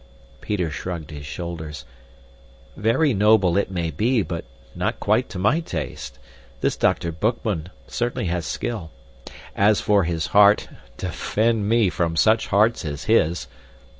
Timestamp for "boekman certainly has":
7.11-8.47